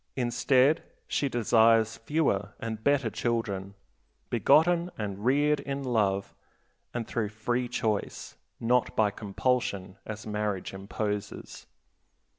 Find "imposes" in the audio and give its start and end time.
10.73-11.67